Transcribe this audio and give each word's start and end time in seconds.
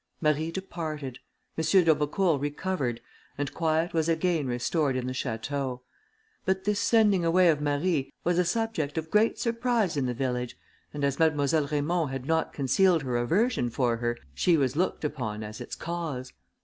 Marie 0.19 0.49
departed; 0.49 1.19
M. 1.59 1.63
d'Aubecourt 1.63 2.41
recovered; 2.41 3.01
and 3.37 3.53
quiet 3.53 3.93
was 3.93 4.09
again 4.09 4.47
restored 4.47 4.95
in 4.95 5.05
the 5.05 5.13
château: 5.13 5.81
but 6.43 6.63
this 6.63 6.79
sending 6.79 7.23
away 7.23 7.49
of 7.49 7.61
Marie 7.61 8.11
was 8.23 8.39
a 8.39 8.43
subject 8.43 8.97
of 8.97 9.11
great 9.11 9.37
surprise 9.37 9.95
in 9.95 10.07
the 10.07 10.15
village, 10.15 10.57
and 10.91 11.03
as 11.03 11.19
Mademoiselle 11.19 11.67
Raymond 11.67 12.09
had 12.09 12.25
not 12.25 12.51
concealed 12.51 13.03
her 13.03 13.15
aversion 13.15 13.69
for 13.69 13.97
her, 13.97 14.17
she 14.33 14.57
was 14.57 14.75
looked 14.75 15.05
upon 15.05 15.43
as 15.43 15.61
its 15.61 15.75
cause. 15.75 16.33